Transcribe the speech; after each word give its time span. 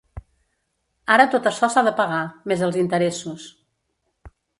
Ara 1.15 1.27
tot 1.35 1.49
açò 1.51 1.69
s’ha 1.73 1.83
de 1.87 1.93
pagar, 1.99 2.21
més 2.53 2.63
els 2.69 2.79
interessos. 2.85 3.47